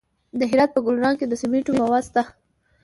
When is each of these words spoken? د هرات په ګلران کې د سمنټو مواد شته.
د 0.39 0.41
هرات 0.51 0.69
په 0.73 0.79
ګلران 0.85 1.13
کې 1.19 1.25
د 1.27 1.33
سمنټو 1.41 1.71
مواد 1.79 2.03
شته. 2.07 2.21